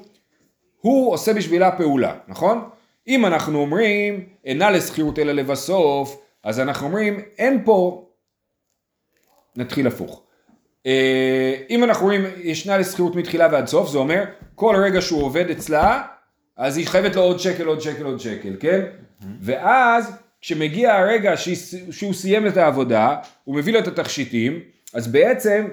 [0.81, 2.69] הוא עושה בשבילה פעולה, נכון?
[3.09, 8.09] אם אנחנו אומרים אינה לשכירות אלא לבסוף, אז אנחנו אומרים אין פה,
[9.57, 10.23] נתחיל הפוך.
[10.87, 15.51] אה, אם אנחנו רואים ישנה לשכירות מתחילה ועד סוף, זה אומר כל רגע שהוא עובד
[15.51, 16.03] אצלה,
[16.57, 18.81] אז היא חייבת לו עוד שקל, עוד שקל, עוד שקל, כן?
[19.41, 21.35] ואז כשמגיע הרגע
[21.91, 24.61] שהוא סיים את העבודה, הוא מביא לו את התכשיטים,
[24.95, 25.69] אז בעצם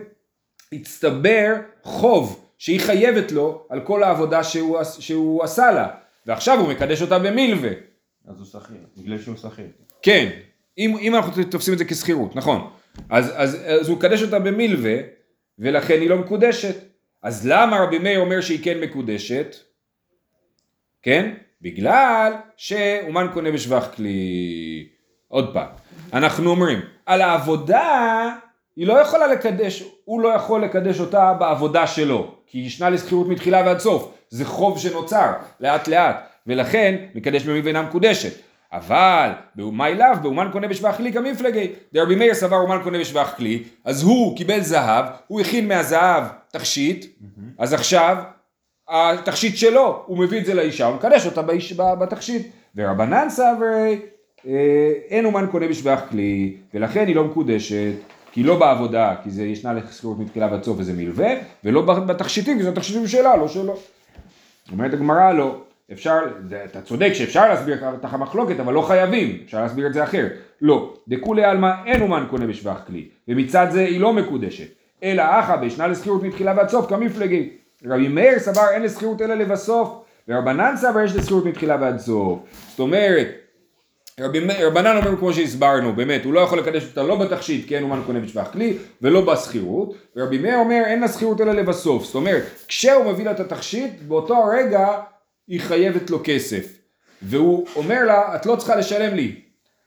[0.76, 5.88] הצטבר חוב שהיא חייבת לו על כל העבודה שהוא, שהוא עשה לה,
[6.26, 7.72] ועכשיו הוא מקדש אותה במילווה.
[8.28, 9.66] אז הוא שכיר, בגלל שהוא שכיר.
[10.02, 10.30] כן,
[10.78, 12.70] אם, אם אנחנו תופסים את זה כשכירות, נכון.
[13.10, 14.96] אז, אז, אז הוא מקדש אותה במילווה,
[15.60, 16.76] ולכן היא לא מקודשת.
[17.24, 19.56] אז למה רבי מאיר אומר שהיא כן מקודשת?
[21.02, 21.34] כן?
[21.62, 24.88] בגלל שאומן קונה בשבח כלי.
[25.28, 25.68] עוד פעם,
[26.14, 28.36] אנחנו אומרים, על העבודה
[28.76, 33.28] היא לא יכולה לקדש, הוא לא יכול לקדש אותה בעבודה שלו, כי היא ישנה לשכירות
[33.28, 38.34] מתחילה ועד סוף, זה חוב שנוצר לאט לאט, ולכן מקדש במילווה אינה מקודשת.
[38.72, 41.72] אבל באומה אליו, באומן קונה בשבח כלי כמפלגי.
[41.94, 47.06] דרבי מאיר סבר אומן קונה בשבח כלי, אז הוא קיבל זהב, הוא הכין מהזהב תכשיט,
[47.58, 48.18] אז עכשיו
[48.90, 52.48] התכשיט שלו, הוא מביא את זה לאישה, הוא מקדש אותה באיש, בתכשיט.
[52.76, 54.00] ורבנן סברי,
[54.48, 57.94] אה, אין אומן קונה בשבח כלי, ולכן היא לא מקודשת,
[58.36, 61.30] כי לא בעבודה, כי זה ישנה לשכירות מתחילה ועד סוף וזה מלווה,
[61.64, 63.78] ולא בתכשיטים, כי זה התכשיטים שלה, לא שלו.
[64.72, 66.18] אומרת הגמרא לא, אפשר,
[66.66, 70.32] אתה צודק שאפשר להסביר את המחלוקת, אבל לא חייבים, אפשר להסביר את זה אחרת.
[70.62, 74.68] לא, דכולי עלמא אין אומן קונה בשבח כלי, ומצד זה היא לא מקודשת.
[75.04, 77.50] אלא אחא בישנה לשכירות מתחילה ועד סוף כמפלגי.
[77.86, 79.90] רבי מאיר סבר אין לשכירות אלא לבסוף,
[80.28, 82.40] ורבנן סבר יש לשכירות מתחילה ועד סוף.
[82.70, 83.28] זאת אומרת,
[84.20, 88.02] רבנן אומר כמו שהסברנו, באמת, הוא לא יכול לקדש אותה לא בתכשיט, כי אין אומן
[88.06, 92.44] קונה בשבח כלי, ולא בשכירות, ורבי מאיר אומר אין לה שכירות אלא לבסוף, זאת אומרת,
[92.68, 94.88] כשהוא מביא לה את התכשיט, באותו הרגע
[95.48, 96.78] היא חייבת לו כסף,
[97.22, 99.36] והוא אומר לה, את לא צריכה לשלם לי,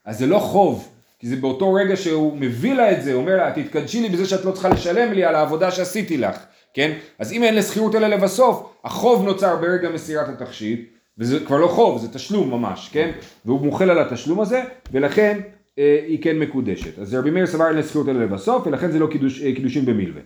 [0.05, 0.89] אז זה לא חוב,
[1.19, 4.25] כי זה באותו רגע שהוא מביא לה את זה, הוא אומר לה, תתקדשי לי בזה
[4.25, 6.35] שאת לא צריכה לשלם לי על העבודה שעשיתי לך,
[6.73, 6.91] כן?
[7.19, 12.01] אז אם אין לשכירות אלא לבסוף, החוב נוצר ברגע מסירת התכשיט, וזה כבר לא חוב,
[12.01, 13.11] זה תשלום ממש, כן?
[13.45, 15.39] והוא מוחל על התשלום הזה, ולכן
[15.79, 16.99] אה, היא כן מקודשת.
[16.99, 20.21] אז רבי מאיר סבר אין לשכירות אלא לבסוף, ולכן זה לא קידוש, אה, קידושין במילווה.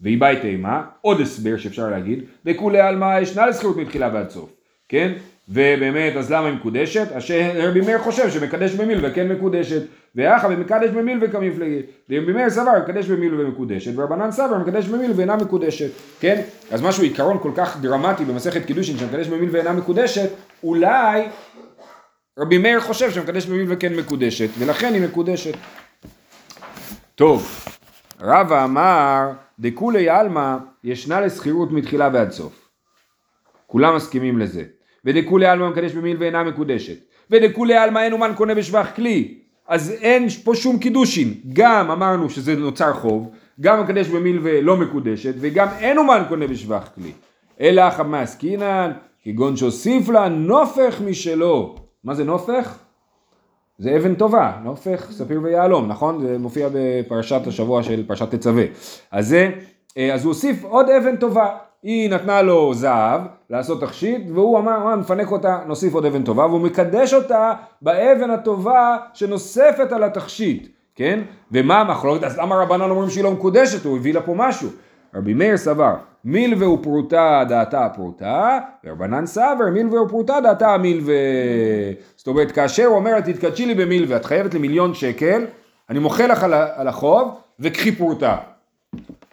[0.00, 4.50] והיא באה תימה, עוד הסבר שאפשר להגיד, וכולי עלמא ישנה לשכירות מתחילה ועד סוף,
[4.88, 5.12] כן?
[5.48, 7.12] ובאמת, אז למה היא מקודשת?
[7.12, 7.22] אז
[7.54, 9.82] רבי מאיר חושב שמקדש במילווה כן מקודשת,
[10.14, 11.82] ואחא ומקדש במילווה כמפלגי.
[12.10, 16.42] רבי מאיר סבר מקדש במילווה מקודשת, ורבנן סבר מקדש במילווה אינה מקודשת, כן?
[16.70, 20.30] אז משהו עיקרון כל כך דרמטי במסכת קידושין שמקדש במילווה אינה מקודשת,
[20.62, 21.28] אולי
[22.38, 25.54] רבי מאיר חושב שמקדש במילווה כן מקודשת, ולכן היא מקודשת.
[27.14, 27.64] טוב,
[28.20, 32.68] רבא אמר, דכולי עלמא ישנה לשכירות מתחילה ועד סוף.
[33.66, 34.64] כולם מסכימים לזה.
[35.04, 36.96] ודכולי עלמא מקדש במיל ואינה מקודשת.
[37.30, 39.34] ודכולי עלמא אין אומן קונה בשבח כלי.
[39.68, 41.34] אז אין פה שום קידושין.
[41.52, 46.88] גם אמרנו שזה נוצר חוב, גם מקדש במיל ולא מקודשת, וגם אין אומן קונה בשבח
[46.94, 47.12] כלי.
[47.60, 48.90] אלא חמה עסקינן,
[49.22, 51.74] כגון שהוסיף לה נופך משלו.
[52.04, 52.78] מה זה נופך?
[53.78, 56.26] זה אבן טובה, נופך, ספיר ויהלום, נכון?
[56.26, 58.64] זה מופיע בפרשת השבוע של פרשת תצווה.
[59.10, 59.50] אז זה,
[59.98, 61.56] אה, אז הוא הוסיף עוד אבן טובה.
[61.84, 63.20] היא נתנה לו זהב
[63.50, 68.30] לעשות תכשיט, והוא אמר, אמר, נפנק אותה, נוסיף עוד אבן טובה, והוא מקדש אותה באבן
[68.30, 71.20] הטובה שנוספת על התכשיט, כן?
[71.52, 72.24] ומה המחלוקת?
[72.24, 73.84] אז למה רבנן אומרים שהיא לא מקודשת?
[73.84, 74.68] הוא הביא לה פה משהו.
[75.14, 75.94] רבי מאיר סבר,
[76.24, 81.14] מילווה ופרוטה דעתה הפרוטה, ורבנן סבר, מילווה ופרוטה דעתה המילווה.
[82.16, 85.46] זאת אומרת, כאשר הוא אומר תתקדשי לי במילווה, את חייבת לי מיליון שקל,
[85.90, 86.44] אני מוחל לך
[86.74, 88.36] על החוב, וקחי פרוטה.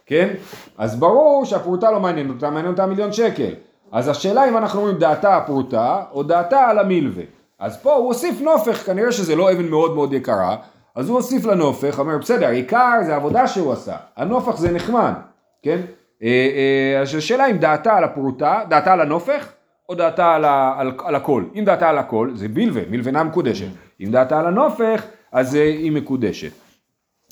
[0.05, 0.33] כן?
[0.77, 3.53] אז ברור שהפרוטה לא מעניינת אותה, מעניין אותה מיליון שקל.
[3.91, 7.23] אז השאלה אם אנחנו אומרים דעתה הפרוטה, או דעתה על המילווה.
[7.59, 10.55] אז פה הוא הוסיף נופך, כנראה שזה לא אבן מאוד מאוד יקרה,
[10.95, 15.13] אז הוא הוסיף לנופך, אומר בסדר, העיקר זה העבודה שהוא עשה, הנופך זה נחמד,
[15.63, 15.81] כן?
[16.23, 19.51] אה, אה, אז השאלה אם דעתה על הפרוטה, דעתה על הנופך,
[19.89, 21.43] או דעתה על, על, על הכל.
[21.55, 23.67] אם דעתה על הכל, זה מילווה אינה מקודשת.
[24.01, 26.51] אם דעתה על הנופך, אז אה, היא מקודשת.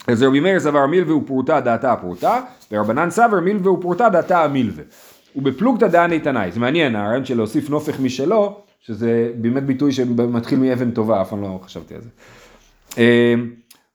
[0.08, 4.84] אז רבי מאיר סבר מילווה ופרוטה דעתה הפרוטה, ורבנן סבר מילווה ופרוטה דעתה המילווה.
[5.36, 10.92] ובפלוגתא דעני תנאי, זה מעניין הרעיון של להוסיף נופך משלו, שזה באמת ביטוי שמתחיל מאבן
[10.92, 12.10] טובה, אף פעם לא חשבתי על זה.
[12.98, 13.34] אה,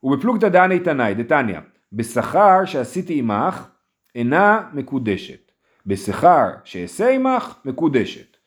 [0.03, 1.59] ובפלוגתא דעני תנאי, דתניא,
[1.93, 3.67] בשכר שעשיתי עמך
[4.15, 5.51] אינה מקודשת.
[5.85, 8.37] בשכר שאעשה עמך מקודשת.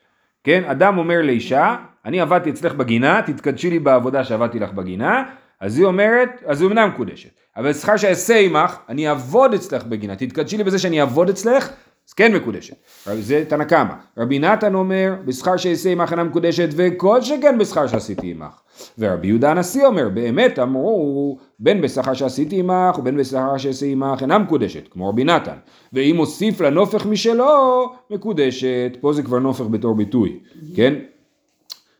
[0.45, 5.25] כן, אדם אומר לאישה, אני עבדתי אצלך בגינה, תתקדשי לי בעבודה שעבדתי לך בגינה,
[5.61, 7.41] אז היא אומרת, אז היא אינה מקודשת.
[7.59, 11.71] אבל שכר שאעשה עמך, אני אעבוד אצלך בגינה, תתקדשי לי בזה שאני אעבוד אצלך,
[12.09, 12.75] אז כן מקודשת.
[13.21, 13.95] זה תנא קמא.
[14.19, 18.61] רבי נתן אומר, בשכר שאעשה עמך אינה מקודשת, וכל שכן בשכר שעשיתי עמך.
[18.99, 24.39] ורבי יהודה הנשיא אומר, באמת אמרו, בין בשכר שעשיתי עמך ובין בשכר שאעשה עמך אינה
[24.39, 25.57] מקודשת, כמו רבי נתן.
[25.93, 28.97] ואם הוסיף לה נופך משלו, מקודשת.
[29.01, 30.39] פה זה כבר נופך בתור ביטוי,
[30.75, 30.95] כן?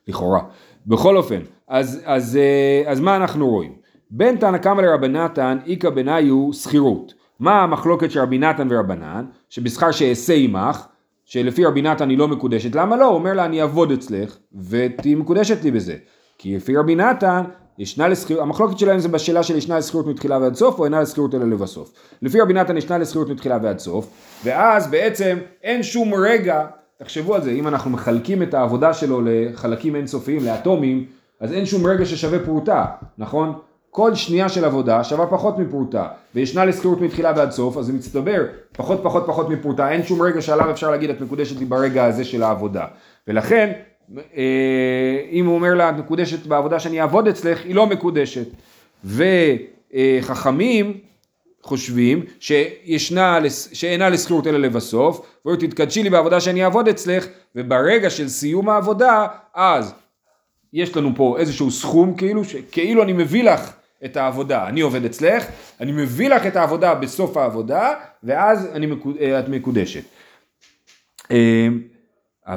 [0.09, 0.41] לכאורה.
[0.87, 3.78] בכל אופן, אז, אז, אה, אז מה אנחנו רואים?
[4.11, 7.15] בין תנא קמא לרבי נתן, איכא בניו שכירות.
[7.41, 9.25] מה המחלוקת של רבי נתן ורבנן?
[9.51, 10.87] שבשכר שאעשה עמך,
[11.25, 13.05] שלפי רבי נתן היא לא מקודשת, למה לא?
[13.05, 14.37] הוא אומר לה אני אעבוד אצלך
[14.69, 15.95] ותהיי מקודשת לי בזה.
[16.39, 17.45] כי לפי רבי נתן,
[17.79, 21.35] ישנה לשכירות, המחלוקת שלהם זה בשאלה של ישנה לשכירות מתחילה ועד סוף או אינה לשכירות
[21.35, 21.93] אלא לבסוף.
[22.23, 24.11] לפי רבי נתן ישנה לשכירות מתחילה ועד סוף,
[24.45, 26.67] ואז בעצם אין שום רגע,
[26.99, 31.07] תחשבו על זה, אם אנחנו מחלקים את העבודה שלו לחלקים אינסופיים, לאטומים,
[31.41, 32.85] אז אין שום רגע ששווה פרוטה,
[33.19, 33.59] נכון?
[33.91, 38.45] כל שנייה של עבודה שווה פחות מפרוטה, וישנה לשכירות מתחילה ועד סוף, אז זה מצטבר
[38.77, 42.25] פחות פחות פחות מפרוטה, אין שום רגע שעליו אפשר להגיד את מקודשת לי ברגע הזה
[42.25, 42.87] של העבודה.
[43.29, 43.73] ולכן,
[44.17, 48.47] אה, אם הוא אומר לה את מקודשת בעבודה שאני אעבוד אצלך, היא לא מקודשת.
[49.05, 50.95] וחכמים
[51.63, 53.39] חושבים שישנה,
[53.73, 59.27] שאינה לשכירות אלא לבסוף, ואומרים תתקדשי לי בעבודה שאני אעבוד אצלך, וברגע של סיום העבודה,
[59.55, 59.95] אז
[60.73, 63.73] יש לנו פה איזשהו סכום כאילו, כאילו אני מביא לך
[64.05, 65.47] את העבודה, אני עובד אצלך,
[65.81, 70.03] אני מביא לך את העבודה בסוף העבודה, ואז אני, מקוד, את מקודשת.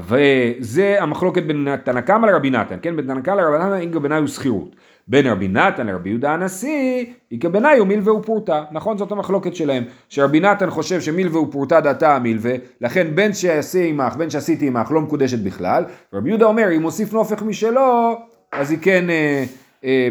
[0.08, 2.96] וזה המחלוקת בין תנא קמא לרבי נתן, כן?
[2.96, 4.76] בין תנא קמא לרבי נתן איכא בנאי הוא שכירות.
[5.08, 8.64] בין רבי נתן לרבי יהודה הנשיא, איכא בנאי הוא מילווה ופורתא.
[8.72, 8.98] נכון?
[8.98, 9.84] זאת המחלוקת שלהם.
[10.10, 15.02] שרבי נתן חושב שמילווה ופורתא דתה המילווה, לכן בין שיעשה עמך, בין שעשיתי עמך, לא
[15.02, 15.84] מקודשת בכלל.
[16.14, 18.20] רבי יהודה אומר, אם מוסיף נופך משלו,
[18.52, 19.44] אז היא כן אה, אה,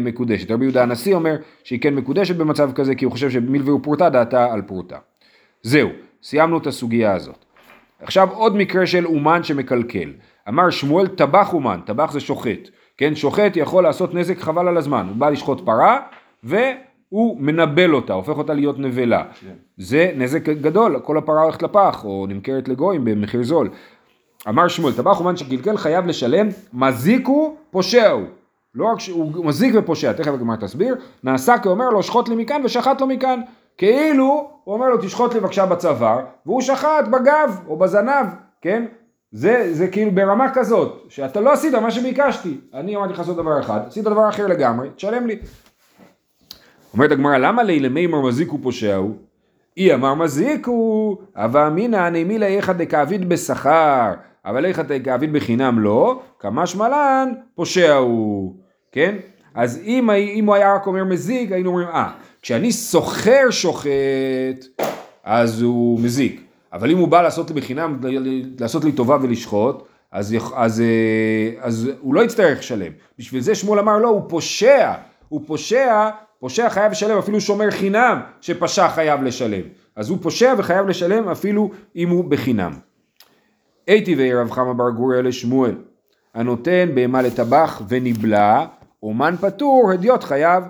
[0.01, 0.51] מקודשת.
[0.51, 4.53] רבי יהודה הנשיא אומר שהיא כן מקודשת במצב כזה, כי הוא חושב שמילווה ופורתא דתה
[4.53, 4.97] על פורתא.
[5.63, 5.89] זהו,
[6.23, 7.45] סיימנו את הסוגיה הזאת.
[8.01, 10.13] עכשיו עוד מקרה של אומן שמקלקל.
[10.49, 12.69] אמר שמואל טבח אומן, טבח זה שוחט.
[12.97, 15.05] כן, שוחט יכול לעשות נזק חבל על הזמן.
[15.09, 15.99] הוא בא לשחוט פרה
[16.43, 19.23] והוא מנבל אותה, הופך אותה להיות נבלה.
[19.23, 19.53] כן.
[19.77, 23.69] זה נזק גדול, כל הפרה הולכת לפח או נמכרת לגויים במחיר זול.
[24.49, 28.25] אמר שמואל, טבח אומן שקלקל חייב לשלם, מזיק הוא, פושע הוא.
[28.75, 33.01] לא רק שהוא מזיק ופושע, תכף הגמרא תסביר, נעשה כאומר לו שחוט לי מכאן ושחט
[33.01, 33.41] לו מכאן.
[33.77, 38.25] כאילו, הוא אומר לו תשחוט לי בבקשה בצוואר, והוא שחט בגב או בזנב,
[38.61, 38.85] כן?
[39.31, 42.57] זה, זה כאילו ברמה כזאת, שאתה לא עשית מה שביקשתי.
[42.73, 45.39] אני אמרתי לך לעשות דבר אחד, עשית דבר אחר לגמרי, תשלם לי.
[46.93, 49.15] אומרת הגמרא, למה לילה מימר מזיק הוא פושע הוא?
[49.77, 54.13] אי אמר מזיק הוא, הווה אמינא נעמילה איכא דקעביד בשכר,
[54.45, 58.55] אבל איכא דקעביד בחינם לא, כמשמע לן פושע הוא,
[58.91, 59.15] כן?
[59.55, 64.65] אז אם, אם הוא היה רק אומר מזיק, היינו אומרים, אה, כשאני סוחר שוחט,
[65.23, 66.41] אז הוא מזיק.
[66.73, 67.99] אבל אם הוא בא לעשות לי בחינם,
[68.59, 70.83] לעשות לי טובה ולשחוט, אז, אז, אז,
[71.59, 72.91] אז הוא לא יצטרך לשלם.
[73.19, 74.93] בשביל זה שמואל אמר לא, הוא פושע.
[75.29, 79.61] הוא פושע, פושע חייב לשלם, אפילו שומר חינם שפשע חייב לשלם.
[79.95, 82.71] אז הוא פושע וחייב לשלם אפילו אם הוא בחינם.
[83.87, 85.75] הייתי רב חמא בר גוריה לשמואל,
[86.33, 88.65] הנותן בהמה לטבח ונבלע,
[89.03, 90.63] אומן פטור, הדיוט חייב.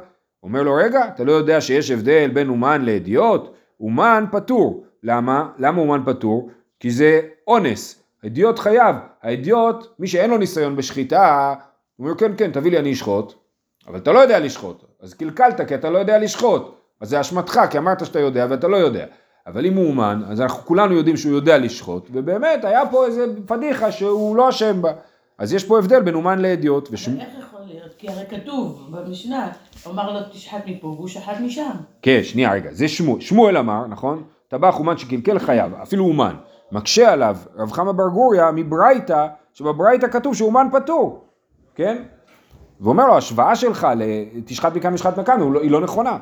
[0.44, 3.56] אומר לו, רגע, אתה לא יודע שיש הבדל בין אומן לאדיוט?
[3.80, 4.86] אומן פטור.
[5.04, 5.50] למה?
[5.58, 6.50] למה אומן פטור?
[6.80, 8.04] כי זה אונס.
[8.24, 8.96] הדיוט חייב.
[9.22, 11.54] האדיוט, מי שאין לו ניסיון בשחיטה,
[12.00, 13.34] אומר, כן, כן, תביא לי, אני אשחוט.
[13.88, 14.84] אבל אתה לא יודע לשחוט.
[15.00, 16.76] אז קלקלת, כי אתה לא יודע לשחוט.
[17.02, 19.06] אז זה אשמתך, כי אמרת שאתה יודע ואתה לא יודע.
[19.48, 23.26] אבל אם הוא אומן, אז אנחנו כולנו יודעים שהוא יודע לשחוט, ובאמת היה פה איזה
[23.46, 24.92] פדיחה שהוא לא אשם בה.
[25.38, 26.90] אז יש פה הבדל בין אומן לאדיוט.
[26.92, 27.08] וש...
[27.08, 27.94] איך יכול להיות?
[27.98, 29.50] כי הרי כתוב במשנה,
[29.88, 31.72] אמר לו תשחט מפה והוא שחט משם.
[32.02, 34.24] כן, שנייה רגע, זה שמואל, שמואל אמר, נכון?
[34.48, 36.36] טבח אומן שקלקל חייו, אפילו אומן.
[36.72, 41.26] מקשה עליו רב חמא בר גוריה מברייתא, שבברייתא כתוב שאומן פטור,
[41.76, 42.04] כן?
[42.82, 43.88] ואומר לו, השוואה שלך
[44.36, 46.18] לתשחט מכאן ושחט מכאן לא, היא לא נכונה.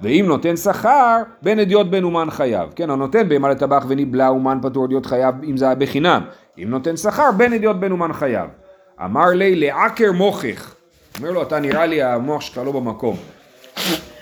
[0.00, 2.70] ואם נותן שכר, בין אדיוט בין אומן חייב.
[2.76, 6.24] כן, הנותן בהמה לטבח ונבלע אומן פטור אדיוט חייב, אם זה היה בחינם.
[6.58, 8.50] אם נותן שכר, בין אדיוט בין אומן חייב.
[9.04, 10.73] אמר לי לעקר מוכיח.
[11.18, 13.16] אומר לו, אתה נראה לי המוח שלך לא במקום.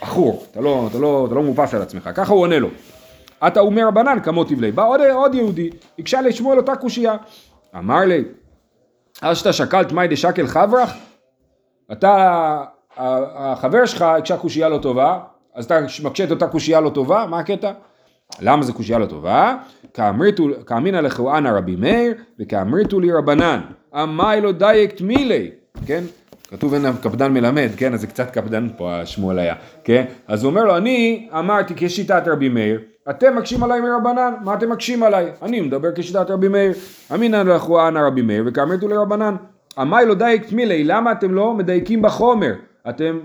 [0.00, 2.10] עכור, אתה לא, אתה לא, אתה לא מאופס על עצמך.
[2.14, 2.68] ככה הוא עונה לו.
[3.46, 4.72] אתה אומר רבנן כמות תבלי.
[4.72, 7.16] בא עוד, עוד יהודי, הקשה לשמואל אותה קושייה.
[7.76, 8.24] אמר לי,
[9.22, 10.92] אז שאתה שקלת מאי דשקל חברך?
[11.92, 12.64] אתה,
[12.96, 15.18] החבר שלך הקשה קושייה לא טובה,
[15.54, 17.26] אז אתה מקשה את אותה קושייה לא טובה?
[17.26, 17.72] מה הקטע?
[18.40, 19.56] למה זו קושייה לא טובה?
[20.66, 23.60] כאמינא לכהנא רבי מאיר וכאמריתו לי רבנן.
[23.94, 25.50] אמאי לא דייק תמילי,
[25.86, 26.04] כן?
[26.52, 27.94] כתוב אין קפדן מלמד, כן?
[27.94, 30.04] אז זה קצת קפדן פה השמואל היה, כן?
[30.28, 34.70] אז הוא אומר לו, אני אמרתי כשיטת רבי מאיר, אתם מקשים עליי מרבנן, מה אתם
[34.70, 35.30] מקשים עליי?
[35.42, 36.72] אני מדבר כשיטת רבי מאיר.
[37.14, 39.36] אמינא לכהנא רבי מאיר וכאמריתו לרבנן.
[39.82, 42.54] אמאי לא דייק תמילי, למה אתם לא מדייקים בחומר?
[42.88, 43.18] אתם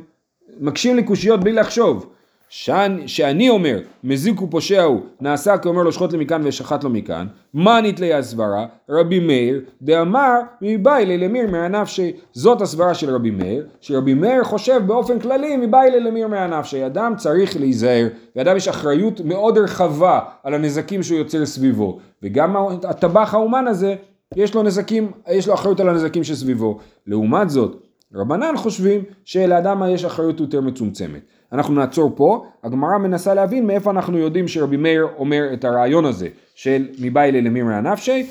[0.60, 2.14] מקשים לי קושיות בלי לחשוב.
[2.50, 7.28] שאני, שאני אומר, מזיק ופושע הוא, נעשה כאומר לו שחוט לי מכאן ושחט לו מכאן,
[7.54, 8.66] מה נתלי הסברה?
[8.90, 12.12] רבי מאיר, דאמר מביילי למיר מהנפשי.
[12.34, 16.86] זאת הסברה של רבי מאיר, שרבי מאיר חושב באופן כללי מביילי למיר מהנפשי.
[16.86, 22.00] אדם צריך להיזהר, ואדם יש אחריות מאוד רחבה על הנזקים שהוא יוצר סביבו.
[22.24, 23.96] וגם הטבח האומן הזה,
[24.36, 26.80] יש לו נזקים, יש לו אחריות על הנזקים שסביבו.
[27.08, 27.87] לעומת זאת,
[28.18, 31.22] רבנן חושבים שלאדם יש אחריות יותר מצומצמת.
[31.52, 36.28] אנחנו נעצור פה, הגמרא מנסה להבין מאיפה אנחנו יודעים שרבי מאיר אומר את הרעיון הזה
[36.56, 38.28] של מביילי למיר מהנפשי,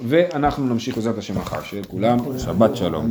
[0.00, 3.02] ואנחנו נמשיך בעזרת השם מחר, שיהיה לכולם שבת שלום.